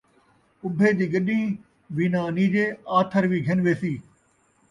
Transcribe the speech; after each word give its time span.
اُبھے 0.63 0.89
دی 0.97 1.05
گݙہیں 1.13 1.47
وی 1.95 2.05
نہ 2.13 2.19
انیجے، 2.27 2.65
آتھر 2.97 3.23
وی 3.31 3.39
گھِن 3.45 3.59
ویسی 3.65 3.93